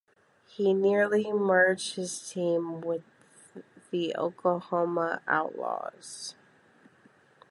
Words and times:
He 0.47 0.73
nearly 0.73 1.31
merged 1.31 1.93
his 1.93 2.27
team 2.31 2.81
with 2.81 3.03
the 3.91 4.15
Oklahoma 4.15 5.21
Outlaws. 5.27 6.33